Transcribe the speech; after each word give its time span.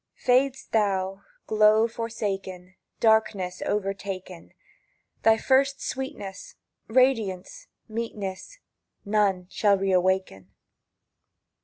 Fad'st 0.15 0.71
thou, 0.71 1.21
glow 1.45 1.87
forsaken, 1.87 2.73
Darkness 2.99 3.61
overtaken! 3.63 4.51
Thy 5.21 5.37
first 5.37 5.79
sweetness, 5.79 6.55
Radiance, 6.87 7.67
meetness, 7.87 8.57
None 9.05 9.45
shall 9.51 9.77
re 9.77 9.91
awaken. 9.91 10.55